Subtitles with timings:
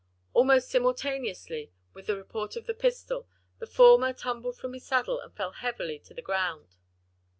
[0.33, 3.27] Almost simultaneously with the report of the pistol
[3.59, 6.75] the former tumbled from the saddle and fell heavily to the ground.